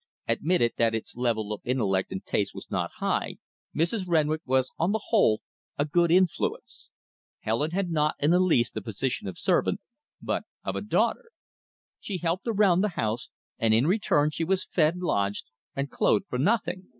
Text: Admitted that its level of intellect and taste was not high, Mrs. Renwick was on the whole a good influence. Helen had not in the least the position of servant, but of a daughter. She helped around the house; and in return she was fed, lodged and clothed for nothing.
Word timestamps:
Admitted 0.27 0.73
that 0.77 0.95
its 0.95 1.15
level 1.15 1.53
of 1.53 1.61
intellect 1.63 2.11
and 2.11 2.25
taste 2.25 2.55
was 2.55 2.71
not 2.71 2.89
high, 2.97 3.35
Mrs. 3.75 4.05
Renwick 4.07 4.41
was 4.45 4.71
on 4.79 4.93
the 4.93 5.01
whole 5.09 5.43
a 5.77 5.85
good 5.85 6.09
influence. 6.09 6.89
Helen 7.41 7.69
had 7.69 7.91
not 7.91 8.15
in 8.17 8.31
the 8.31 8.39
least 8.39 8.73
the 8.73 8.81
position 8.81 9.27
of 9.27 9.37
servant, 9.37 9.79
but 10.19 10.43
of 10.63 10.75
a 10.75 10.81
daughter. 10.81 11.29
She 11.99 12.17
helped 12.17 12.47
around 12.47 12.81
the 12.81 12.89
house; 12.97 13.29
and 13.59 13.75
in 13.75 13.85
return 13.85 14.31
she 14.31 14.43
was 14.43 14.65
fed, 14.65 14.97
lodged 14.97 15.45
and 15.75 15.91
clothed 15.91 16.25
for 16.27 16.39
nothing. 16.39 16.89